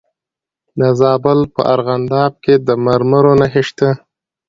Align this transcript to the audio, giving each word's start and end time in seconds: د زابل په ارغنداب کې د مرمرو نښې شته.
د 0.79 0.81
زابل 0.99 1.39
په 1.53 1.61
ارغنداب 1.73 2.31
کې 2.43 2.53
د 2.67 2.69
مرمرو 2.85 3.33
نښې 3.39 3.63
شته. 3.69 3.89